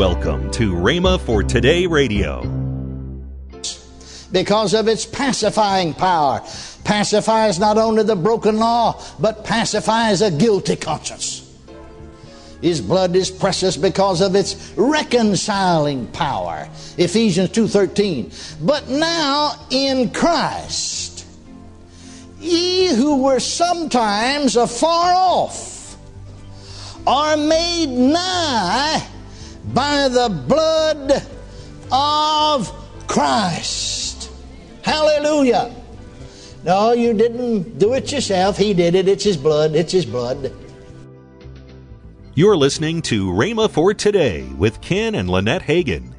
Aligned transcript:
Welcome 0.00 0.50
to 0.52 0.72
Rhema 0.72 1.20
for 1.20 1.42
Today 1.42 1.86
Radio. 1.86 2.40
Because 4.32 4.72
of 4.72 4.88
its 4.88 5.04
pacifying 5.04 5.92
power. 5.92 6.40
Pacifies 6.84 7.58
not 7.58 7.76
only 7.76 8.02
the 8.04 8.16
broken 8.16 8.56
law, 8.56 8.98
but 9.18 9.44
pacifies 9.44 10.22
a 10.22 10.30
guilty 10.30 10.76
conscience. 10.76 11.54
His 12.62 12.80
blood 12.80 13.14
is 13.14 13.30
precious 13.30 13.76
because 13.76 14.22
of 14.22 14.34
its 14.34 14.72
reconciling 14.74 16.06
power. 16.06 16.66
Ephesians 16.96 17.50
2:13. 17.50 18.32
But 18.62 18.88
now 18.88 19.54
in 19.68 20.08
Christ, 20.12 21.26
ye 22.40 22.86
who 22.86 23.16
were 23.16 23.38
sometimes 23.38 24.56
afar 24.56 25.12
off 25.12 25.98
are 27.06 27.36
made 27.36 27.88
nigh 27.90 29.06
by 29.72 30.08
the 30.08 30.28
blood 30.48 31.26
of 31.92 32.72
Christ. 33.06 34.30
Hallelujah. 34.82 35.74
No, 36.64 36.92
you 36.92 37.14
didn't 37.14 37.78
do 37.78 37.94
it 37.94 38.12
yourself. 38.12 38.58
He 38.58 38.74
did 38.74 38.94
it. 38.94 39.08
It's 39.08 39.24
His 39.24 39.36
blood. 39.36 39.74
It's 39.74 39.92
His 39.92 40.04
blood. 40.04 40.52
You're 42.34 42.56
listening 42.56 43.02
to 43.02 43.30
Rhema 43.30 43.70
for 43.70 43.92
Today 43.92 44.44
with 44.56 44.80
Ken 44.80 45.14
and 45.14 45.28
Lynette 45.28 45.62
Hagin. 45.62 46.14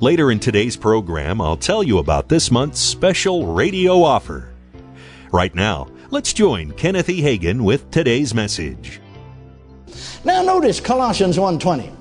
Later 0.00 0.30
in 0.30 0.38
today's 0.38 0.76
program, 0.76 1.40
I'll 1.40 1.56
tell 1.56 1.82
you 1.82 1.98
about 1.98 2.28
this 2.28 2.50
month's 2.50 2.80
special 2.80 3.46
radio 3.54 4.02
offer. 4.02 4.50
Right 5.32 5.54
now, 5.54 5.88
let's 6.10 6.32
join 6.32 6.72
Kenneth 6.72 7.08
E. 7.08 7.22
Hagin 7.22 7.62
with 7.62 7.90
today's 7.90 8.34
message. 8.34 9.00
Now 10.24 10.42
notice 10.42 10.80
Colossians 10.80 11.38
1:20. 11.38 11.95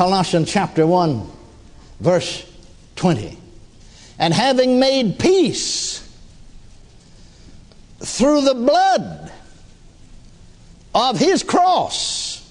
Colossians 0.00 0.50
chapter 0.50 0.86
1 0.86 1.30
verse 2.00 2.50
20. 2.96 3.36
And 4.18 4.32
having 4.32 4.80
made 4.80 5.18
peace 5.18 5.98
through 7.98 8.40
the 8.40 8.54
blood 8.54 9.30
of 10.94 11.18
his 11.18 11.42
cross, 11.42 12.50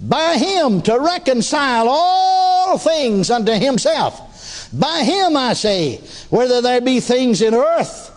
by 0.00 0.36
him 0.36 0.80
to 0.82 0.96
reconcile 1.00 1.88
all 1.88 2.78
things 2.78 3.32
unto 3.32 3.50
himself. 3.50 4.70
By 4.72 5.02
him, 5.02 5.36
I 5.36 5.54
say, 5.54 5.96
whether 6.30 6.60
there 6.60 6.80
be 6.80 7.00
things 7.00 7.42
in 7.42 7.52
earth 7.52 8.12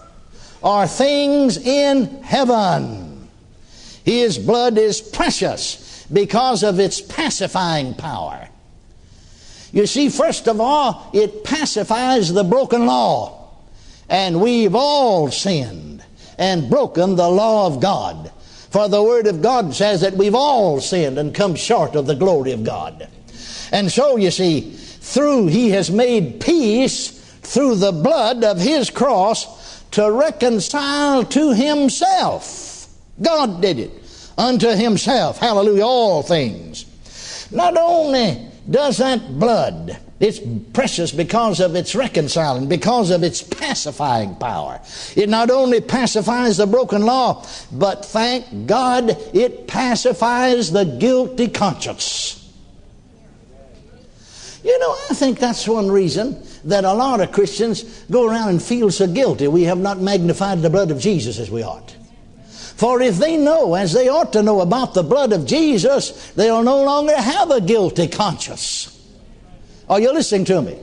or 0.61 0.85
things 0.85 1.57
in 1.57 2.21
heaven. 2.21 3.29
His 4.05 4.37
blood 4.37 4.77
is 4.77 5.01
precious 5.01 5.86
because 6.11 6.63
of 6.63 6.79
its 6.79 7.01
pacifying 7.01 7.93
power. 7.93 8.49
You 9.71 9.85
see, 9.85 10.09
first 10.09 10.47
of 10.47 10.61
all, 10.61 11.09
it 11.13 11.43
pacifies 11.43 12.33
the 12.33 12.43
broken 12.43 12.85
law. 12.85 13.51
And 14.09 14.41
we've 14.41 14.75
all 14.75 15.29
sinned 15.29 16.03
and 16.37 16.69
broken 16.69 17.15
the 17.15 17.29
law 17.29 17.67
of 17.67 17.81
God. 17.81 18.31
For 18.69 18.87
the 18.87 19.03
Word 19.03 19.27
of 19.27 19.41
God 19.41 19.73
says 19.73 20.01
that 20.01 20.13
we've 20.13 20.35
all 20.35 20.79
sinned 20.79 21.17
and 21.17 21.35
come 21.35 21.55
short 21.55 21.95
of 21.95 22.05
the 22.05 22.15
glory 22.15 22.51
of 22.51 22.63
God. 22.63 23.09
And 23.71 23.91
so, 23.91 24.15
you 24.15 24.31
see, 24.31 24.71
through 24.71 25.47
He 25.47 25.71
has 25.71 25.91
made 25.91 26.39
peace 26.39 27.09
through 27.41 27.75
the 27.75 27.91
blood 27.91 28.43
of 28.43 28.59
His 28.59 28.89
cross 28.89 29.83
to 29.91 30.09
reconcile 30.11 31.25
to 31.25 31.53
Himself. 31.53 32.87
God 33.21 33.61
did 33.61 33.79
it 33.79 33.91
unto 34.37 34.69
Himself. 34.69 35.37
Hallelujah, 35.39 35.85
all 35.85 36.23
things. 36.23 36.85
Not 37.51 37.77
only 37.77 38.47
does 38.69 38.97
that 38.97 39.39
blood 39.39 39.97
it's 40.19 40.39
precious 40.73 41.11
because 41.11 41.59
of 41.59 41.75
its 41.75 41.93
reconciling, 41.93 42.67
because 42.67 43.11
of 43.11 43.23
its 43.23 43.43
pacifying 43.43 44.35
power. 44.35 44.81
It 45.15 45.29
not 45.29 45.51
only 45.51 45.79
pacifies 45.79 46.57
the 46.57 46.65
broken 46.65 47.03
law, 47.03 47.45
but 47.71 48.03
thank 48.03 48.65
God 48.65 49.11
it 49.35 49.67
pacifies 49.67 50.71
the 50.71 50.85
guilty 50.85 51.47
conscience. 51.49 52.33
You 54.63 54.77
know, 54.79 54.91
I 55.09 55.13
think 55.13 55.37
that's 55.37 55.67
one 55.67 55.89
reason 55.89 56.43
that 56.63 56.83
a 56.83 56.93
lot 56.93 57.21
of 57.21 57.31
Christians 57.31 57.83
go 58.09 58.27
around 58.27 58.49
and 58.49 58.61
feel 58.61 58.89
so 58.89 59.05
guilty. 59.05 59.47
We 59.47 59.63
have 59.63 59.77
not 59.77 59.99
magnified 59.99 60.63
the 60.63 60.69
blood 60.71 60.89
of 60.89 60.99
Jesus 60.99 61.37
as 61.37 61.51
we 61.51 61.61
ought. 61.61 61.95
For 62.77 63.01
if 63.01 63.17
they 63.17 63.37
know, 63.37 63.73
as 63.73 63.91
they 63.91 64.07
ought 64.07 64.31
to 64.33 64.43
know 64.43 64.61
about 64.61 64.93
the 64.93 65.01
blood 65.01 65.33
of 65.33 65.47
Jesus, 65.47 66.31
they'll 66.33 66.61
no 66.61 66.83
longer 66.83 67.15
have 67.15 67.49
a 67.49 67.59
guilty 67.59 68.07
conscience. 68.07 68.93
Are 69.89 69.99
you 69.99 70.13
listening 70.13 70.45
to 70.45 70.61
me? 70.61 70.77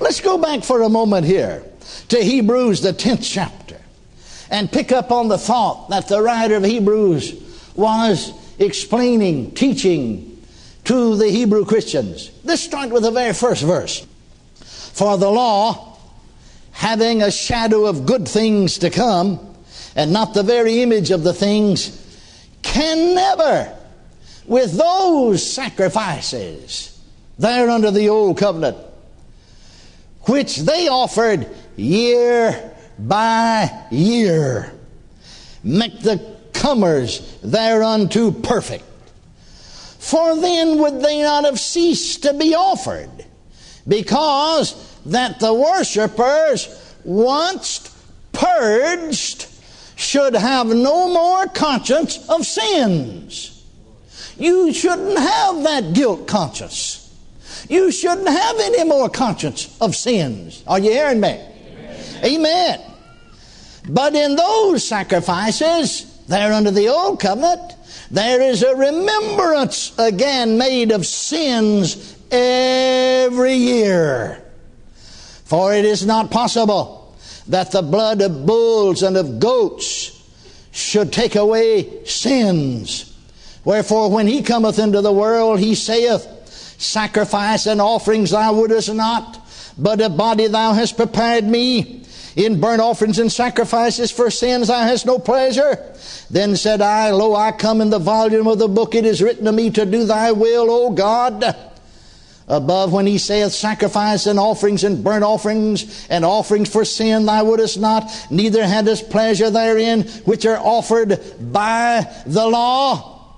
Let's 0.00 0.20
go 0.20 0.36
back 0.36 0.64
for 0.64 0.82
a 0.82 0.88
moment 0.88 1.26
here 1.26 1.64
to 2.08 2.20
Hebrews, 2.20 2.80
the 2.80 2.92
10th 2.92 3.22
chapter, 3.22 3.76
and 4.50 4.70
pick 4.70 4.90
up 4.90 5.12
on 5.12 5.28
the 5.28 5.38
thought 5.38 5.90
that 5.90 6.08
the 6.08 6.20
writer 6.20 6.56
of 6.56 6.64
Hebrews 6.64 7.72
was 7.76 8.32
explaining, 8.58 9.52
teaching 9.52 10.42
to 10.86 11.16
the 11.16 11.28
Hebrew 11.28 11.64
Christians. 11.64 12.32
Let's 12.42 12.62
start 12.62 12.90
with 12.90 13.04
the 13.04 13.12
very 13.12 13.32
first 13.32 13.62
verse. 13.62 14.04
For 14.64 15.16
the 15.16 15.30
law, 15.30 15.98
having 16.72 17.22
a 17.22 17.30
shadow 17.30 17.86
of 17.86 18.06
good 18.06 18.26
things 18.26 18.78
to 18.78 18.90
come, 18.90 19.47
and 19.98 20.12
not 20.12 20.32
the 20.32 20.44
very 20.44 20.80
image 20.80 21.10
of 21.10 21.24
the 21.24 21.34
things, 21.34 21.90
can 22.62 23.16
never, 23.16 23.76
with 24.46 24.72
those 24.74 25.44
sacrifices, 25.44 26.96
there 27.36 27.68
under 27.68 27.90
the 27.90 28.08
old 28.08 28.38
covenant, 28.38 28.76
which 30.28 30.58
they 30.58 30.86
offered 30.86 31.48
year 31.76 32.72
by 32.96 33.86
year. 33.90 34.72
Make 35.64 35.98
the 36.02 36.36
comers 36.52 37.36
thereunto 37.42 38.30
perfect. 38.30 38.84
For 39.98 40.36
then 40.36 40.78
would 40.78 41.00
they 41.02 41.22
not 41.22 41.44
have 41.44 41.58
ceased 41.58 42.22
to 42.22 42.34
be 42.34 42.54
offered, 42.54 43.10
because 43.88 44.76
that 45.06 45.40
the 45.40 45.52
worshippers, 45.52 46.94
once 47.02 47.92
purged, 48.32 49.37
should 50.08 50.34
have 50.34 50.68
no 50.68 51.12
more 51.12 51.46
conscience 51.48 52.26
of 52.30 52.46
sins. 52.46 53.62
You 54.38 54.72
shouldn't 54.72 55.18
have 55.18 55.62
that 55.64 55.92
guilt 55.92 56.26
conscience. 56.26 57.14
You 57.68 57.92
shouldn't 57.92 58.28
have 58.28 58.56
any 58.58 58.84
more 58.84 59.10
conscience 59.10 59.76
of 59.82 59.94
sins. 59.94 60.64
Are 60.66 60.78
you 60.78 60.92
hearing 60.92 61.20
me? 61.20 61.28
Amen. 61.28 62.24
Amen. 62.24 62.80
But 63.90 64.14
in 64.14 64.34
those 64.34 64.82
sacrifices, 64.82 66.18
there 66.26 66.54
under 66.54 66.70
the 66.70 66.88
old 66.88 67.20
covenant, 67.20 67.74
there 68.10 68.40
is 68.40 68.62
a 68.62 68.74
remembrance 68.74 69.92
again 69.98 70.56
made 70.56 70.90
of 70.90 71.04
sins 71.06 72.16
every 72.30 73.54
year. 73.54 74.42
For 75.44 75.74
it 75.74 75.84
is 75.84 76.06
not 76.06 76.30
possible 76.30 76.97
that 77.48 77.72
the 77.72 77.82
blood 77.82 78.20
of 78.20 78.46
bulls 78.46 79.02
and 79.02 79.16
of 79.16 79.40
goats 79.40 80.14
should 80.70 81.12
take 81.12 81.34
away 81.34 82.04
sins. 82.04 83.14
Wherefore, 83.64 84.10
when 84.10 84.26
he 84.26 84.42
cometh 84.42 84.78
into 84.78 85.00
the 85.00 85.12
world, 85.12 85.58
he 85.58 85.74
saith, 85.74 86.26
Sacrifice 86.78 87.66
and 87.66 87.80
offerings 87.80 88.30
thou 88.30 88.54
wouldest 88.54 88.94
not, 88.94 89.44
but 89.76 90.00
a 90.00 90.08
body 90.08 90.46
thou 90.46 90.72
hast 90.72 90.96
prepared 90.96 91.44
me. 91.44 92.04
In 92.36 92.60
burnt 92.60 92.80
offerings 92.80 93.18
and 93.18 93.32
sacrifices 93.32 94.12
for 94.12 94.30
sins 94.30 94.68
thou 94.68 94.82
hast 94.82 95.06
no 95.06 95.18
pleasure. 95.18 95.92
Then 96.30 96.54
said 96.54 96.80
I, 96.80 97.10
Lo, 97.10 97.34
I 97.34 97.50
come 97.50 97.80
in 97.80 97.90
the 97.90 97.98
volume 97.98 98.46
of 98.46 98.60
the 98.60 98.68
book. 98.68 98.94
It 98.94 99.04
is 99.04 99.20
written 99.20 99.46
to 99.46 99.52
me 99.52 99.70
to 99.70 99.84
do 99.84 100.04
thy 100.04 100.30
will, 100.30 100.70
O 100.70 100.90
God. 100.90 101.56
Above 102.48 102.92
when 102.94 103.06
he 103.06 103.18
saith 103.18 103.52
sacrifice 103.52 104.26
and 104.26 104.38
offerings 104.38 104.82
and 104.82 105.04
burnt 105.04 105.22
offerings 105.22 106.06
and 106.08 106.24
offerings 106.24 106.70
for 106.70 106.82
sin 106.82 107.26
thou 107.26 107.44
wouldest 107.44 107.78
not, 107.78 108.10
neither 108.30 108.66
hadst 108.66 109.10
pleasure 109.10 109.50
therein, 109.50 110.02
which 110.24 110.46
are 110.46 110.56
offered 110.56 111.20
by 111.52 112.10
the 112.24 112.46
law. 112.46 113.36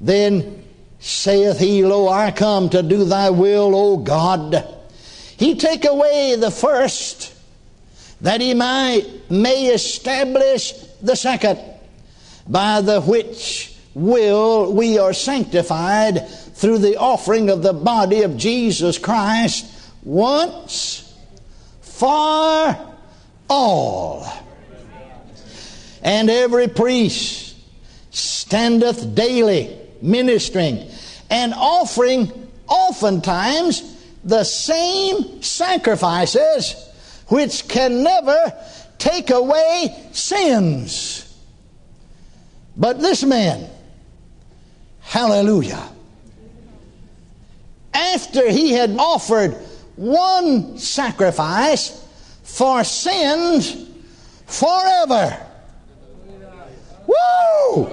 Then 0.00 0.64
saith 1.00 1.58
he, 1.58 1.84
Lo, 1.84 2.08
I 2.08 2.30
come 2.30 2.70
to 2.70 2.84
do 2.84 3.04
thy 3.04 3.30
will, 3.30 3.74
O 3.74 3.96
God. 3.96 4.64
He 5.36 5.56
take 5.56 5.84
away 5.84 6.36
the 6.36 6.52
first, 6.52 7.34
that 8.20 8.40
he 8.40 8.54
might 8.54 9.28
may 9.28 9.66
establish 9.66 10.72
the 11.02 11.16
second, 11.16 11.58
by 12.46 12.80
the 12.80 13.00
which 13.00 13.74
will 13.94 14.72
we 14.72 14.98
are 14.98 15.12
sanctified 15.12 16.28
through 16.60 16.76
the 16.76 16.98
offering 16.98 17.48
of 17.48 17.62
the 17.62 17.72
body 17.72 18.20
of 18.20 18.36
Jesus 18.36 18.98
Christ 18.98 19.64
once 20.02 21.10
for 21.80 22.78
all. 23.48 24.26
And 26.02 26.28
every 26.28 26.68
priest 26.68 27.56
standeth 28.10 29.14
daily 29.14 29.74
ministering 30.02 30.86
and 31.30 31.54
offering 31.54 32.30
oftentimes 32.66 33.96
the 34.22 34.44
same 34.44 35.42
sacrifices 35.42 36.74
which 37.28 37.68
can 37.68 38.02
never 38.02 38.52
take 38.98 39.30
away 39.30 39.96
sins. 40.12 41.26
But 42.76 43.00
this 43.00 43.24
man, 43.24 43.66
hallelujah, 45.00 45.88
after 47.92 48.50
he 48.50 48.72
had 48.72 48.96
offered 48.98 49.52
one 49.96 50.78
sacrifice 50.78 52.04
for 52.42 52.84
sins 52.84 53.86
forever. 54.46 55.46
Woo! 57.06 57.88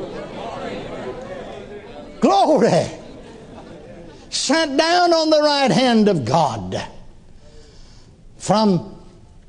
Glory! 2.19 2.87
Sat 4.29 4.77
down 4.77 5.13
on 5.13 5.29
the 5.29 5.41
right 5.41 5.71
hand 5.71 6.07
of 6.07 6.25
God. 6.25 6.81
From 8.37 8.95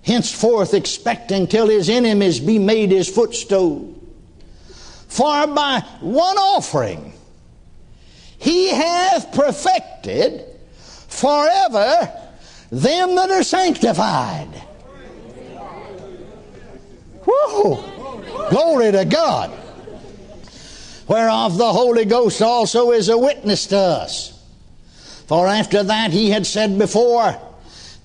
henceforth 0.02 0.74
expecting 0.74 1.46
till 1.46 1.68
his 1.68 1.88
enemies 1.88 2.40
be 2.40 2.58
made 2.58 2.90
his 2.90 3.08
footstool. 3.08 3.94
For 5.08 5.46
by 5.46 5.82
one 6.00 6.36
offering 6.36 7.12
he 8.38 8.70
hath 8.70 9.32
perfected 9.32 10.44
forever 11.08 12.12
them 12.70 13.14
that 13.16 13.30
are 13.30 13.42
sanctified. 13.42 14.48
Whoa! 17.26 18.48
Glory 18.50 18.92
to 18.92 19.04
God. 19.04 19.50
Whereof 21.06 21.56
the 21.56 21.72
Holy 21.72 22.04
Ghost 22.04 22.40
also 22.42 22.92
is 22.92 23.08
a 23.08 23.18
witness 23.18 23.66
to 23.66 23.76
us. 23.76 24.34
For 25.26 25.46
after 25.46 25.82
that 25.82 26.10
he 26.10 26.30
had 26.30 26.46
said 26.46 26.78
before, 26.78 27.36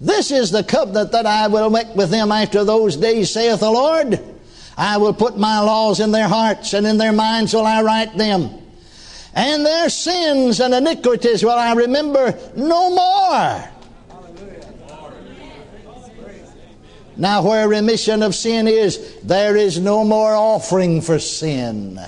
This 0.02 0.32
is 0.32 0.52
the 0.52 0.64
covenant 0.64 1.12
that 1.12 1.26
I 1.26 1.48
will 1.48 1.70
make 1.70 1.94
with 1.96 2.10
them 2.10 2.32
after 2.32 2.64
those 2.64 2.98
days, 2.98 3.32
saith 3.32 3.60
the 3.60 3.72
Lord. 3.72 4.20
I 4.78 4.98
will 4.98 5.14
put 5.14 5.38
my 5.38 5.60
laws 5.60 6.00
in 6.00 6.12
their 6.12 6.28
hearts, 6.28 6.74
and 6.74 6.88
in 6.88 6.98
their 6.98 7.14
minds 7.14 7.54
will 7.54 7.66
I 7.66 7.82
write 7.82 8.18
them. 8.18 8.63
And 9.36 9.66
their 9.66 9.90
sins 9.90 10.60
and 10.60 10.74
iniquities 10.74 11.44
will 11.44 11.52
I 11.52 11.74
remember 11.74 12.38
no 12.56 12.90
more. 12.92 13.70
Now, 17.16 17.44
where 17.44 17.68
remission 17.68 18.24
of 18.24 18.34
sin 18.34 18.68
is, 18.68 19.18
there 19.22 19.56
is 19.56 19.80
no 19.80 20.04
more 20.04 20.34
offering 20.34 21.02
for 21.02 21.20
sin. 21.20 22.00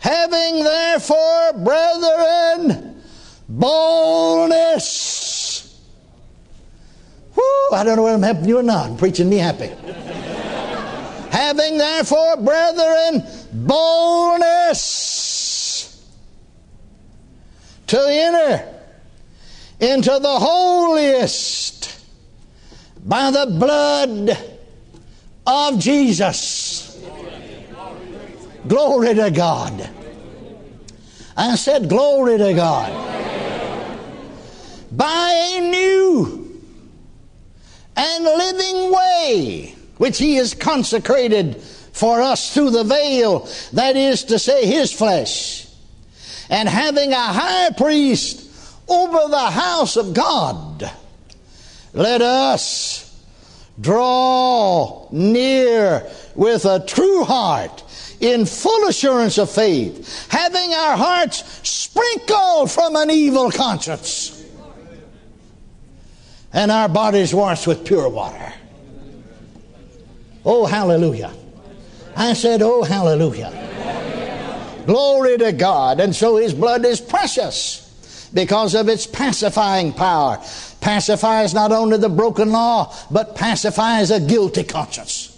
Having 0.00 0.64
therefore, 0.64 1.52
brethren, 1.54 3.00
boldness. 3.48 5.00
Whoo, 7.36 7.70
I 7.72 7.84
don't 7.84 7.96
know 7.96 8.02
whether 8.02 8.16
I'm 8.16 8.22
helping 8.22 8.48
you 8.48 8.58
or 8.58 8.64
not. 8.64 8.90
I'm 8.90 8.96
preaching 8.96 9.30
me 9.30 9.36
happy. 9.38 9.70
Having 11.30 11.78
therefore, 11.78 12.36
brethren, 12.38 13.22
boldness 13.52 15.21
to 17.92 18.06
enter 18.08 18.74
into 19.80 20.18
the 20.18 20.38
holiest 20.38 22.02
by 23.04 23.30
the 23.30 23.44
blood 23.44 24.38
of 25.46 25.78
Jesus. 25.78 26.98
Glory 28.66 29.14
to 29.14 29.30
God. 29.30 29.90
I 31.36 31.54
said, 31.56 31.90
Glory 31.90 32.38
to 32.38 32.54
God. 32.54 32.90
By 34.90 35.56
a 35.56 35.60
new 35.60 36.62
and 37.94 38.24
living 38.24 38.90
way, 38.90 39.74
which 39.98 40.16
He 40.16 40.36
has 40.36 40.54
consecrated 40.54 41.60
for 41.60 42.22
us 42.22 42.54
through 42.54 42.70
the 42.70 42.84
veil, 42.84 43.46
that 43.74 43.96
is 43.96 44.24
to 44.24 44.38
say, 44.38 44.64
His 44.64 44.90
flesh, 44.90 45.61
and 46.52 46.68
having 46.68 47.12
a 47.12 47.16
high 47.16 47.70
priest 47.70 48.46
over 48.86 49.26
the 49.28 49.50
house 49.50 49.96
of 49.96 50.12
God 50.12 50.92
let 51.94 52.20
us 52.20 53.08
draw 53.80 55.08
near 55.10 56.06
with 56.34 56.66
a 56.66 56.84
true 56.86 57.24
heart 57.24 57.82
in 58.20 58.44
full 58.44 58.86
assurance 58.86 59.38
of 59.38 59.50
faith, 59.50 60.30
having 60.30 60.74
our 60.74 60.96
hearts 60.96 61.42
sprinkled 61.68 62.70
from 62.70 62.96
an 62.96 63.10
evil 63.10 63.50
conscience 63.50 64.44
and 66.52 66.70
our 66.70 66.88
bodies 66.88 67.34
washed 67.34 67.66
with 67.66 67.84
pure 67.84 68.10
water. 68.10 68.52
Oh, 70.44 70.66
hallelujah. 70.66 71.32
I 72.14 72.34
said, 72.34 72.60
Oh, 72.60 72.82
hallelujah. 72.82 73.62
Glory 74.86 75.38
to 75.38 75.52
God. 75.52 76.00
And 76.00 76.14
so 76.14 76.36
his 76.36 76.54
blood 76.54 76.84
is 76.84 77.00
precious 77.00 78.28
because 78.34 78.74
of 78.74 78.88
its 78.88 79.06
pacifying 79.06 79.92
power 79.92 80.40
pacifies 80.82 81.54
not 81.54 81.72
only 81.72 81.96
the 81.96 82.10
broken 82.10 82.52
law, 82.52 82.94
but 83.10 83.34
pacifies 83.36 84.10
a 84.10 84.20
guilty 84.20 84.64
conscience. 84.64 85.30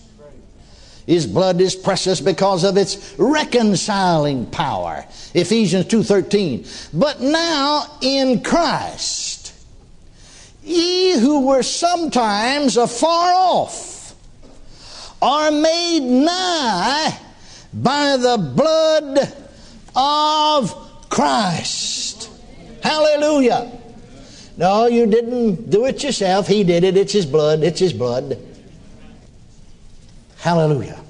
His 1.06 1.26
blood 1.26 1.61
is 1.61 1.76
precious 1.76 2.20
because 2.20 2.64
of 2.64 2.79
its 2.79 3.14
reconciling 3.19 4.46
power. 4.46 5.05
Ephesians 5.35 5.85
2:13. 5.85 6.67
But 6.94 7.20
now 7.20 7.87
in 8.00 8.40
Christ, 8.40 9.52
ye 10.64 11.19
who 11.19 11.40
were 11.40 11.62
sometimes 11.62 12.79
afar 12.79 13.35
off 13.35 14.14
are 15.20 15.50
made 15.50 16.00
nigh 16.00 17.19
by 17.75 18.17
the 18.17 18.38
blood 18.38 19.32
of 19.97 21.09
Christ. 21.09 22.31
Hallelujah. 22.82 23.71
No, 24.56 24.87
you 24.87 25.06
didn't 25.06 25.71
do 25.71 25.87
it 25.87 26.03
yourself. 26.03 26.47
He 26.47 26.62
did 26.62 26.85
it. 26.85 26.97
It's 26.97 27.12
His 27.12 27.26
blood. 27.26 27.62
It's 27.62 27.81
His 27.81 27.93
blood. 27.93 28.38
Hallelujah. 30.38 31.00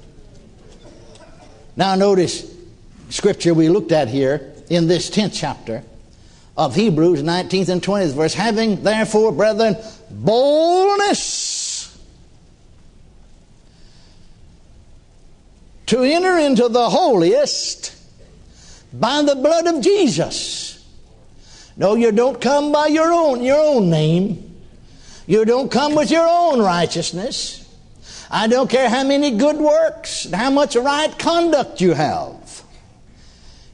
Now, 1.75 1.95
notice 1.95 2.55
scripture 3.09 3.53
we 3.53 3.69
looked 3.69 3.91
at 3.91 4.07
here 4.07 4.53
in 4.69 4.87
this 4.87 5.09
10th 5.09 5.31
chapter 5.33 5.83
of 6.57 6.73
Hebrews, 6.73 7.21
19th 7.21 7.69
and 7.69 7.81
20th 7.81 8.13
verse. 8.13 8.33
Having 8.33 8.83
therefore, 8.83 9.31
brethren, 9.31 9.75
boldness 10.09 11.21
to 15.87 16.01
enter 16.01 16.37
into 16.37 16.69
the 16.69 16.89
holiest 16.89 17.95
by 18.93 19.21
the 19.21 19.35
blood 19.35 19.67
of 19.67 19.81
Jesus 19.81 20.65
no, 21.77 21.95
you 21.95 22.11
don't 22.11 22.39
come 22.39 22.71
by 22.71 22.87
your 22.87 23.11
own 23.11 23.43
your 23.43 23.59
own 23.59 23.89
name. 23.89 24.41
You 25.27 25.43
don't 25.43 25.71
come 25.71 25.95
with 25.95 26.11
your 26.11 26.27
own 26.27 26.61
righteousness. 26.61 27.61
I 28.29 28.47
don't 28.47 28.69
care 28.69 28.89
how 28.89 29.03
many 29.03 29.31
good 29.31 29.57
works, 29.57 30.25
and 30.25 30.35
how 30.35 30.49
much 30.49 30.75
right 30.75 31.17
conduct 31.17 31.81
you 31.81 31.93
have. 31.93 32.63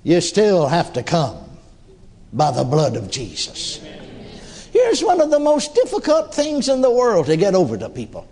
You 0.03 0.19
still 0.21 0.67
have 0.67 0.93
to 0.93 1.03
come 1.03 1.37
by 2.33 2.51
the 2.51 2.63
blood 2.63 2.95
of 2.95 3.11
Jesus. 3.11 3.79
Here's 4.71 5.03
one 5.03 5.21
of 5.21 5.29
the 5.29 5.39
most 5.39 5.75
difficult 5.75 6.33
things 6.33 6.69
in 6.69 6.81
the 6.81 6.89
world 6.89 7.27
to 7.27 7.37
get 7.37 7.53
over 7.53 7.77
to 7.77 7.89
people. 7.89 8.27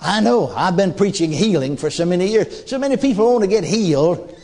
I 0.00 0.20
know, 0.20 0.48
I've 0.48 0.76
been 0.76 0.94
preaching 0.94 1.32
healing 1.32 1.76
for 1.76 1.90
so 1.90 2.04
many 2.04 2.28
years. 2.28 2.68
So 2.68 2.78
many 2.78 2.96
people 2.96 3.32
want 3.32 3.42
to 3.42 3.48
get 3.48 3.64
healed 3.64 4.36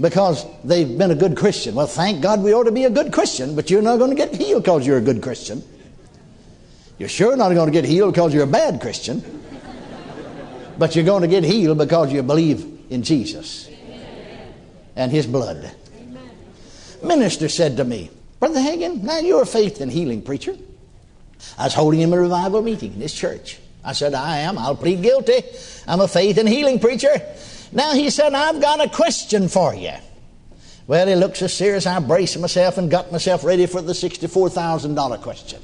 because 0.00 0.46
they've 0.64 0.96
been 0.96 1.10
a 1.10 1.14
good 1.14 1.36
Christian. 1.36 1.74
Well, 1.74 1.86
thank 1.86 2.22
God 2.22 2.42
we 2.42 2.54
ought 2.54 2.64
to 2.64 2.72
be 2.72 2.84
a 2.84 2.90
good 2.90 3.12
Christian, 3.12 3.54
but 3.54 3.70
you're 3.70 3.82
not 3.82 3.98
going 3.98 4.10
to 4.10 4.16
get 4.16 4.34
healed 4.34 4.62
because 4.62 4.86
you're 4.86 4.98
a 4.98 5.02
good 5.02 5.22
Christian. 5.22 5.62
You're 6.98 7.10
sure 7.10 7.36
not 7.36 7.52
going 7.52 7.66
to 7.66 7.72
get 7.72 7.84
healed 7.84 8.14
because 8.14 8.32
you're 8.32 8.44
a 8.44 8.46
bad 8.46 8.80
Christian, 8.80 9.22
but 10.78 10.96
you're 10.96 11.04
going 11.04 11.22
to 11.22 11.28
get 11.28 11.44
healed 11.44 11.76
because 11.76 12.12
you 12.12 12.22
believe 12.22 12.86
in 12.88 13.02
Jesus 13.02 13.68
and 14.94 15.12
His 15.12 15.26
blood. 15.26 15.70
Minister 17.02 17.50
said 17.50 17.76
to 17.76 17.84
me, 17.84 18.10
Brother 18.40 18.60
Hagin, 18.60 19.02
now 19.02 19.18
you're 19.18 19.42
a 19.42 19.46
faith 19.46 19.80
and 19.80 19.92
healing 19.92 20.22
preacher. 20.22 20.56
I 21.58 21.64
was 21.64 21.74
holding 21.74 22.00
him 22.00 22.12
a 22.12 22.18
revival 22.18 22.62
meeting 22.62 22.94
in 22.94 22.98
this 22.98 23.12
church. 23.12 23.58
I 23.86 23.92
said, 23.92 24.14
I 24.14 24.38
am. 24.38 24.58
I'll 24.58 24.74
plead 24.74 25.00
guilty. 25.00 25.44
I'm 25.86 26.00
a 26.00 26.08
faith 26.08 26.38
and 26.38 26.48
healing 26.48 26.80
preacher. 26.80 27.22
Now 27.70 27.92
he 27.92 28.10
said, 28.10 28.34
I've 28.34 28.60
got 28.60 28.84
a 28.84 28.88
question 28.88 29.48
for 29.48 29.74
you. 29.74 29.92
Well, 30.88 31.06
he 31.06 31.14
looked 31.14 31.36
so 31.36 31.46
serious, 31.46 31.86
I 31.86 31.98
braced 32.00 32.38
myself 32.38 32.78
and 32.78 32.90
got 32.90 33.10
myself 33.10 33.44
ready 33.44 33.66
for 33.66 33.82
the 33.82 33.92
$64,000 33.92 35.22
question. 35.22 35.60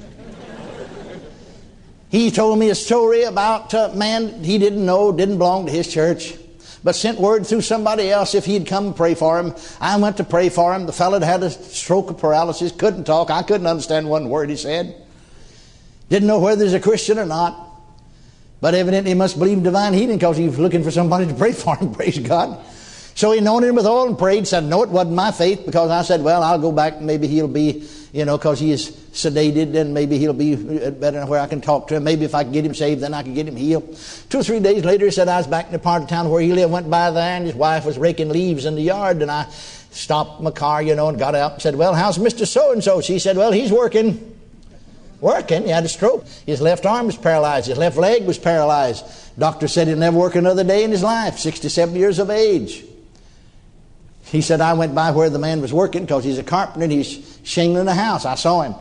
he 2.11 2.31
told 2.31 2.59
me 2.59 2.71
a 2.71 2.75
story 2.75 3.23
about 3.23 3.73
a 3.75 3.93
man 3.95 4.43
he 4.43 4.59
didn't 4.59 4.85
know, 4.85 5.13
didn't 5.13 5.39
belong 5.39 5.67
to 5.67 5.73
his 5.73 5.93
church, 5.93 6.35
but 6.85 6.97
sent 6.97 7.21
word 7.21 7.47
through 7.47 7.61
somebody 7.61 8.11
else 8.11 8.35
if 8.35 8.45
he'd 8.45 8.67
come 8.67 8.95
pray 8.95 9.15
for 9.15 9.39
him. 9.39 9.55
I 9.81 9.97
went 9.97 10.17
to 10.17 10.25
pray 10.25 10.49
for 10.49 10.75
him. 10.75 10.87
The 10.87 10.93
fellow 10.93 11.21
had, 11.21 11.29
had 11.29 11.43
a 11.45 11.51
stroke 11.51 12.11
of 12.11 12.19
paralysis, 12.19 12.73
couldn't 12.73 13.05
talk. 13.05 13.31
I 13.31 13.45
couldn't 13.45 13.69
understand 13.69 14.09
one 14.09 14.29
word 14.29 14.51
he 14.51 14.57
said. 14.57 14.97
Didn't 16.09 16.27
know 16.27 16.41
whether 16.41 16.65
he's 16.65 16.75
a 16.75 16.81
Christian 16.81 17.19
or 17.19 17.27
not. 17.27 17.72
But 18.63 18.77
evidently 18.77 19.11
he 19.11 19.17
must 19.17 19.41
believe 19.41 19.59
in 19.59 19.65
divine 19.65 19.93
healing 19.93 20.19
because 20.19 20.37
he 20.37 20.47
was 20.47 20.57
looking 20.57 20.85
for 20.85 20.93
somebody 20.93 21.27
to 21.27 21.35
pray 21.35 21.53
for 21.53 21.75
him, 21.75 21.93
praise 21.95 22.21
God. 22.21 22.65
So 23.17 23.33
he 23.33 23.39
anointed 23.39 23.71
him 23.71 23.75
with 23.75 23.87
oil 23.87 24.07
and 24.07 24.17
prayed, 24.17 24.47
said, 24.47 24.63
No, 24.65 24.85
it 24.85 24.89
wasn't 24.89 25.17
my 25.17 25.33
faith 25.33 25.67
because 25.67 25.91
I 25.91 26.03
said, 26.03 26.23
Well, 26.23 26.45
I'll 26.45 26.61
go 26.61 26.71
back 26.71 26.95
and 26.95 27.07
maybe 27.07 27.27
he'll 27.27 27.49
be, 27.49 27.87
you 28.13 28.25
know, 28.25 28.39
because 28.39 28.61
he 28.61 28.71
is 28.71 28.93
sedated 29.13 29.75
and 29.75 29.93
maybe 29.93 30.17
he'll 30.17 30.33
be 30.33 30.55
uh, 30.55 30.93
better 30.93 31.27
where 31.27 31.41
I 31.41 31.49
can 31.49 31.61
talk 31.61 31.89
to 31.89 31.97
him. 31.97 32.05
Maybe 32.05 32.25
if 32.25 32.37
I 32.37 32.45
can 32.45 32.53
get 32.53 32.65
him 32.65 32.73
saved, 32.73 33.03
then 33.03 33.15
I 33.15 33.25
can 33.25 33.35
get 33.35 33.49
him 33.49 33.57
healed. 33.57 33.99
Two 34.31 34.39
or 34.39 34.45
three 34.45 34.61
days 34.61 34.85
later, 34.85 35.07
he 35.07 35.11
said, 35.11 35.27
I 35.27 35.39
was 35.39 35.49
back 35.49 35.67
in 35.67 35.73
the 35.73 35.81
part 35.81 36.05
of 36.05 36.09
town 36.09 36.31
where 36.31 36.41
he 36.41 36.53
lived, 36.53 36.73
went 36.73 36.89
by 36.89 37.11
there, 37.11 37.37
and 37.37 37.45
his 37.45 37.57
wife 37.57 37.85
was 37.85 37.99
raking 37.99 38.29
leaves 38.29 38.65
in 38.65 38.77
the 38.77 38.83
yard, 38.83 39.23
and 39.23 39.31
I 39.31 39.51
stopped 39.91 40.41
my 40.41 40.53
car, 40.53 40.81
you 40.81 40.95
know, 40.95 41.09
and 41.09 41.19
got 41.19 41.35
out 41.35 41.55
and 41.55 41.63
said, 41.63 41.75
Well, 41.75 41.95
how's 41.95 42.17
Mr. 42.17 42.47
So 42.47 42.71
and 42.73 42.83
so? 42.83 43.01
She 43.01 43.19
said, 43.19 43.37
Well, 43.37 43.51
he's 43.51 43.73
working. 43.73 44.39
Working. 45.23 45.63
He 45.63 45.69
had 45.69 45.85
a 45.85 45.89
stroke. 45.89 46.27
His 46.45 46.61
left 46.61 46.85
arm 46.85 47.07
was 47.07 47.17
paralyzed. 47.17 47.69
His 47.69 47.79
left 47.79 47.97
leg 47.97 48.27
was 48.27 48.39
paralyzed. 48.39 49.05
Doctor 49.39 49.69
said 49.69 49.87
he'll 49.87 49.97
never 49.97 50.19
work 50.19 50.35
another 50.35 50.65
day 50.65 50.83
in 50.83 50.91
his 50.91 51.05
life. 51.05 51.39
67 51.39 51.95
years 51.95 52.19
of 52.19 52.29
age. 52.29 52.85
He 54.25 54.41
said, 54.41 54.61
I 54.61 54.73
went 54.73 54.97
by 54.97 55.13
where 55.13 55.31
the 55.31 55.39
man 55.39 55.61
was 55.61 55.73
working 55.73 56.03
because 56.03 56.25
he's 56.25 56.39
a 56.39 56.43
carpenter 56.43 56.83
and 56.83 56.93
he's 56.93 57.39
shingling 57.45 57.87
a 57.87 57.95
house. 57.95 58.25
I 58.25 58.35
saw 58.35 58.63
him 58.63 58.75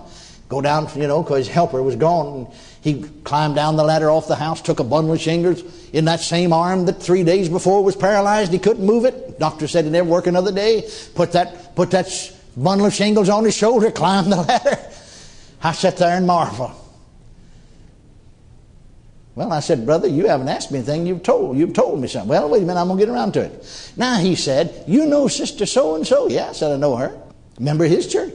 go 0.50 0.62
down, 0.62 0.90
you 0.96 1.06
know, 1.06 1.22
because 1.22 1.46
his 1.46 1.48
helper 1.48 1.84
was 1.84 1.96
gone. 1.96 2.34
And 2.34 2.48
he 2.82 3.04
climbed 3.24 3.54
down 3.54 3.76
the 3.76 3.84
ladder 3.84 4.10
off 4.10 4.28
the 4.28 4.36
house, 4.36 4.64
took 4.64 4.80
a 4.80 4.84
bundle 4.84 5.14
of 5.14 5.22
shingles 5.22 5.62
in 5.94 6.06
that 6.06 6.22
same 6.22 6.54
arm 6.54 6.86
that 6.86 7.04
three 7.04 7.24
days 7.24 7.50
before 7.50 7.84
was 7.84 7.96
paralyzed. 7.96 8.52
He 8.52 8.58
couldn't 8.58 8.84
move 8.84 9.06
it. 9.06 9.38
Doctor 9.38 9.68
said 9.68 9.86
he'd 9.86 9.92
never 9.92 10.10
work 10.10 10.26
another 10.26 10.52
day. 10.52 10.90
Put 11.14 11.34
that, 11.34 11.76
put 11.76 11.92
that 11.92 12.10
bundle 12.58 12.88
of 12.88 12.94
shingles 12.96 13.30
on 13.30 13.44
his 13.44 13.56
shoulder, 13.56 13.92
climbed 14.02 14.32
the 14.32 14.38
ladder. 14.38 14.80
I 15.64 15.72
sat 15.74 15.98
there 15.98 16.18
and 16.18 16.26
marveled. 16.26 16.72
Well, 19.34 19.54
I 19.54 19.62
said, 19.62 19.86
brother, 19.86 20.08
you 20.08 20.28
haven't 20.28 20.50
asked 20.50 20.72
me 20.72 20.80
anything. 20.80 21.08
You've 21.08 21.24
told, 21.24 21.58
you've 21.58 21.74
told 21.74 22.02
me 22.02 22.08
something. 22.08 22.30
Well, 22.30 22.50
wait 22.50 22.64
a 22.64 22.66
minute, 22.66 22.80
I'm 22.80 22.88
going 22.88 23.00
to 23.00 23.06
get 23.06 23.12
around 23.12 23.34
to 23.34 23.42
it. 23.42 23.94
Now 23.96 24.18
he 24.18 24.36
said, 24.36 24.84
you 24.88 25.06
know 25.06 25.28
Sister 25.28 25.66
So-and-so? 25.66 26.28
Yeah, 26.28 26.50
I 26.50 26.52
said, 26.52 26.72
I 26.72 26.78
know 26.78 26.98
her. 26.98 27.18
Member 27.60 27.86
of 27.86 27.92
his 27.92 28.12
church. 28.12 28.34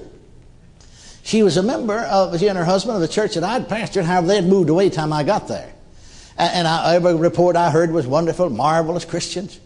She 1.22 1.42
was 1.42 1.56
a 1.56 1.62
member 1.62 1.98
of, 1.98 2.38
she 2.38 2.46
and 2.46 2.56
her 2.56 2.64
husband 2.64 2.94
of 2.94 3.02
the 3.02 3.08
church 3.08 3.34
that 3.34 3.44
I'd 3.44 3.68
pastored, 3.68 4.04
however, 4.04 4.28
they 4.28 4.36
had 4.36 4.46
moved 4.46 4.70
away 4.70 4.88
the 4.88 4.94
time 4.94 5.12
I 5.12 5.24
got 5.24 5.48
there. 5.48 5.74
And 6.38 6.68
I, 6.68 6.94
every 6.94 7.14
report 7.14 7.56
I 7.56 7.70
heard 7.70 7.90
was 7.90 8.06
wonderful, 8.06 8.48
marvelous 8.48 9.04
Christians. 9.04 9.58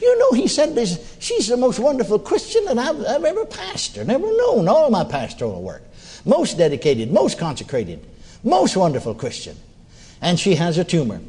You 0.00 0.18
know, 0.18 0.32
he 0.32 0.46
said 0.46 0.76
she's 1.18 1.48
the 1.48 1.56
most 1.56 1.78
wonderful 1.78 2.18
Christian 2.18 2.66
that 2.66 2.78
I've, 2.78 3.00
I've 3.04 3.24
ever 3.24 3.46
pastored, 3.46 4.06
never 4.06 4.26
known 4.26 4.68
all 4.68 4.90
my 4.90 5.04
pastoral 5.04 5.62
work. 5.62 5.82
Most 6.28 6.56
dedicated, 6.56 7.10
most 7.10 7.38
consecrated, 7.38 8.06
most 8.44 8.76
wonderful 8.76 9.14
Christian 9.14 9.56
and 10.20 10.38
she 10.38 10.54
has 10.56 10.78
a 10.78 10.84
tumor. 10.84 11.20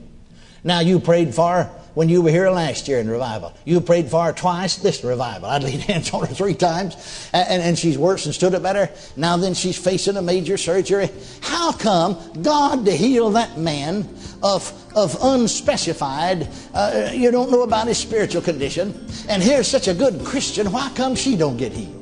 Now, 0.63 0.81
you 0.81 0.99
prayed 0.99 1.33
for 1.33 1.63
her 1.63 1.63
when 1.93 2.09
you 2.09 2.21
were 2.21 2.29
here 2.29 2.49
last 2.49 2.87
year 2.87 2.99
in 2.99 3.09
revival. 3.09 3.53
You 3.65 3.79
prayed 3.81 4.09
for 4.09 4.25
her 4.25 4.33
twice 4.33 4.75
this 4.77 5.03
revival. 5.03 5.49
I'd 5.49 5.63
laid 5.63 5.79
hands 5.81 6.11
on 6.13 6.25
her 6.25 6.33
three 6.33 6.53
times, 6.53 7.29
and, 7.33 7.63
and 7.63 7.79
she's 7.79 7.97
worse 7.97 8.25
and 8.25 8.35
stood 8.35 8.53
up 8.53 8.63
better. 8.63 8.89
Now, 9.15 9.37
then, 9.37 9.53
she's 9.53 9.77
facing 9.77 10.17
a 10.17 10.21
major 10.21 10.57
surgery. 10.57 11.09
How 11.41 11.71
come 11.71 12.17
God 12.41 12.85
to 12.85 12.91
heal 12.91 13.31
that 13.31 13.57
man 13.57 14.07
of, 14.43 14.71
of 14.95 15.17
unspecified, 15.21 16.47
uh, 16.73 17.11
you 17.13 17.31
don't 17.31 17.51
know 17.51 17.63
about 17.63 17.87
his 17.87 17.97
spiritual 17.97 18.41
condition, 18.41 19.07
and 19.29 19.41
here's 19.41 19.67
such 19.67 19.87
a 19.87 19.93
good 19.93 20.23
Christian, 20.25 20.71
why 20.71 20.91
come 20.95 21.15
she 21.15 21.37
don't 21.37 21.57
get 21.57 21.71
healed? 21.71 21.98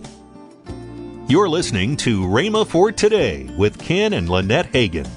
You're 1.30 1.50
listening 1.50 1.98
to 1.98 2.22
Rhema 2.22 2.66
for 2.66 2.90
Today 2.90 3.50
with 3.58 3.78
Ken 3.78 4.14
and 4.14 4.30
Lynette 4.30 4.72
Hagin. 4.72 5.10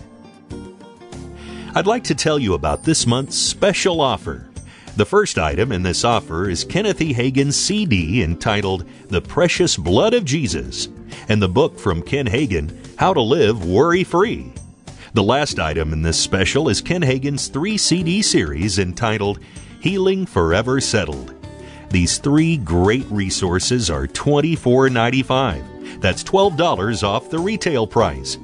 I'd 1.72 1.86
like 1.86 2.02
to 2.04 2.16
tell 2.16 2.36
you 2.36 2.54
about 2.54 2.82
this 2.82 3.06
month's 3.06 3.38
special 3.38 4.00
offer. 4.00 4.50
The 4.96 5.04
first 5.04 5.38
item 5.38 5.70
in 5.70 5.84
this 5.84 6.04
offer 6.04 6.50
is 6.50 6.64
Kenneth 6.64 7.00
E. 7.00 7.14
Hagin's 7.14 7.54
CD 7.54 8.24
entitled 8.24 8.88
The 9.06 9.20
Precious 9.20 9.76
Blood 9.76 10.12
of 10.12 10.24
Jesus 10.24 10.88
and 11.28 11.40
the 11.40 11.48
book 11.48 11.78
from 11.78 12.02
Ken 12.02 12.26
Hagin, 12.26 12.76
How 12.96 13.14
to 13.14 13.20
Live 13.20 13.64
Worry 13.64 14.02
Free. 14.02 14.52
The 15.14 15.22
last 15.22 15.60
item 15.60 15.92
in 15.92 16.02
this 16.02 16.18
special 16.18 16.68
is 16.68 16.80
Ken 16.80 17.02
Hagin's 17.02 17.46
three 17.46 17.78
CD 17.78 18.20
series 18.20 18.80
entitled 18.80 19.38
Healing 19.78 20.26
Forever 20.26 20.80
Settled. 20.80 21.39
These 21.90 22.18
three 22.18 22.56
great 22.56 23.06
resources 23.11 23.90
are 23.90 24.06
$24.95. 24.06 26.00
That's 26.00 26.23
$12 26.23 27.02
off 27.02 27.30
the 27.30 27.38
retail 27.38 27.87
price. 27.87 28.38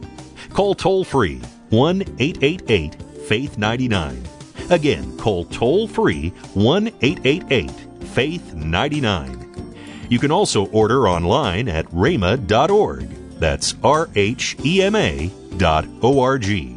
Call 0.51 0.75
toll 0.75 1.05
free 1.05 1.41
1 1.71 2.03
888 2.19 2.95
Faith 3.29 3.59
99. 3.59 4.23
Again, 4.71 5.17
call 5.17 5.45
toll 5.45 5.87
free 5.87 6.31
1 6.55 6.89
888 7.01 7.71
Faith 8.09 8.55
99. 8.55 9.75
You 10.09 10.19
can 10.19 10.31
also 10.33 10.67
order 10.67 11.09
online 11.09 11.69
at 11.69 11.87
rhema.org. 11.87 13.09
That's 13.39 13.75
R 13.83 14.09
H 14.15 14.57
E 14.65 14.83
M 14.83 14.95
A 14.97 15.31
dot 15.57 15.87
O 16.03 16.21
R 16.21 16.39
G. 16.39 16.77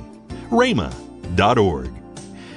rhema.org. 0.50 1.99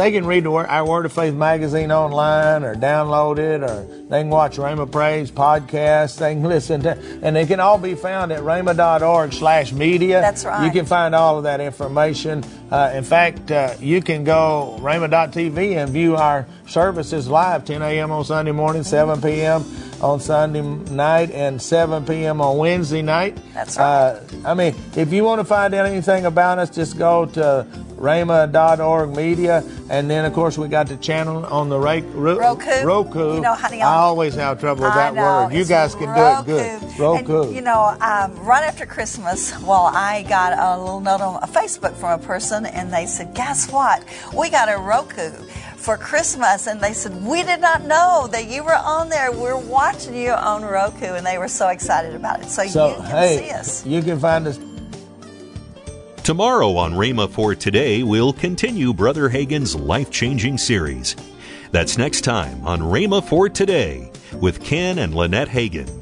they 0.00 0.12
can 0.12 0.26
read 0.26 0.44
the, 0.44 0.50
our 0.50 0.86
Word 0.86 1.04
of 1.04 1.12
Faith 1.12 1.34
magazine 1.34 1.92
online 1.92 2.64
or 2.64 2.74
download 2.74 3.38
it 3.38 3.62
or 3.62 3.86
they 4.08 4.22
can 4.22 4.30
watch 4.30 4.56
Rhema 4.56 4.90
Praise 4.90 5.30
podcast. 5.30 6.18
They 6.18 6.34
can 6.34 6.42
listen 6.48 6.80
to, 6.82 6.98
and 7.22 7.36
they 7.36 7.44
can 7.44 7.60
all 7.60 7.78
be 7.78 7.94
found 7.94 8.32
at 8.32 8.40
rhema.org 8.40 9.32
slash 9.32 9.72
media. 9.72 10.20
That's 10.20 10.44
right. 10.44 10.64
You 10.64 10.72
can 10.72 10.86
find 10.86 11.14
all 11.14 11.36
of 11.36 11.44
that 11.44 11.60
information. 11.60 12.42
Uh, 12.70 12.92
in 12.94 13.04
fact, 13.04 13.50
uh, 13.50 13.74
you 13.78 14.00
can 14.00 14.24
go 14.24 14.78
rhema.tv 14.80 15.76
and 15.76 15.90
view 15.90 16.16
our 16.16 16.46
services 16.66 17.28
live 17.28 17.66
10 17.66 17.82
a.m. 17.82 18.10
on 18.10 18.24
Sunday 18.24 18.52
morning, 18.52 18.82
7 18.82 19.20
p.m. 19.20 19.62
on 20.00 20.20
Sunday 20.20 20.62
night, 20.62 21.30
and 21.30 21.60
7 21.60 22.04
p.m. 22.06 22.40
on 22.40 22.56
Wednesday 22.58 23.02
night. 23.02 23.38
That's 23.54 23.76
right. 23.76 23.84
Uh, 23.84 24.20
I 24.44 24.54
mean, 24.54 24.74
if 24.96 25.12
you 25.12 25.24
want 25.24 25.40
to 25.40 25.44
find 25.44 25.74
out 25.74 25.86
anything 25.86 26.26
about 26.26 26.58
us, 26.58 26.70
just 26.70 26.98
go 26.98 27.26
to 27.26 27.66
rhema.org 27.96 29.14
media, 29.14 29.62
and 29.90 30.10
then 30.10 30.24
of 30.24 30.32
course 30.32 30.56
we 30.56 30.68
got 30.68 30.86
the 30.86 30.96
channel 30.96 31.44
on 31.46 31.68
the 31.68 31.78
ra- 31.78 32.00
ro- 32.14 32.38
Roku. 32.38 32.84
Roku. 32.84 33.34
You 33.34 33.40
know, 33.40 33.54
honey, 33.54 33.82
I 33.82 33.94
always 33.96 34.34
have 34.36 34.58
trouble 34.58 34.84
with 34.84 34.94
that 34.94 35.14
word. 35.14 35.52
You 35.52 35.64
guys 35.66 35.94
can 35.94 36.08
Roku. 36.08 36.46
do 36.46 36.56
it 36.56 36.80
good. 36.80 36.98
Roku. 36.98 37.42
And, 37.42 37.54
you 37.54 37.60
know, 37.60 37.96
um, 38.00 38.34
right 38.44 38.64
after 38.64 38.86
Christmas, 38.86 39.58
well, 39.62 39.90
I 39.92 40.22
got 40.28 40.58
a 40.58 40.80
little 40.82 41.00
note 41.00 41.20
on 41.20 41.40
Facebook 41.50 41.94
from 41.94 42.18
a 42.18 42.22
person, 42.22 42.64
and 42.64 42.92
they 42.92 43.04
said, 43.06 43.34
"Guess 43.34 43.70
what? 43.70 44.02
We 44.34 44.48
got 44.50 44.72
a 44.72 44.78
Roku." 44.78 45.30
For 45.80 45.96
Christmas, 45.96 46.66
and 46.66 46.78
they 46.80 46.92
said, 46.92 47.24
We 47.24 47.42
did 47.42 47.60
not 47.60 47.84
know 47.84 48.28
that 48.32 48.46
you 48.48 48.62
were 48.62 48.76
on 48.76 49.08
there. 49.08 49.32
We're 49.32 49.56
watching 49.56 50.14
you 50.14 50.30
on 50.32 50.62
Roku, 50.62 51.06
and 51.14 51.26
they 51.26 51.38
were 51.38 51.48
so 51.48 51.68
excited 51.68 52.14
about 52.14 52.40
it. 52.42 52.50
So, 52.50 52.66
So, 52.66 52.88
you 52.90 52.94
can 52.96 53.04
hey, 53.06 53.38
see 53.38 53.50
us. 53.50 53.86
you 53.86 54.02
can 54.02 54.20
find 54.20 54.46
us 54.46 54.58
Tomorrow 56.22 56.76
on 56.76 56.92
Rhema 56.92 57.28
for 57.30 57.54
Today, 57.54 58.02
we'll 58.02 58.34
continue 58.34 58.92
Brother 58.92 59.30
Hagin's 59.30 59.74
life 59.74 60.10
changing 60.10 60.58
series. 60.58 61.16
That's 61.72 61.96
next 61.96 62.20
time 62.20 62.64
on 62.66 62.80
Rhema 62.80 63.24
for 63.24 63.48
Today 63.48 64.12
with 64.34 64.62
Ken 64.62 64.98
and 64.98 65.14
Lynette 65.14 65.48
Hagin. 65.48 65.99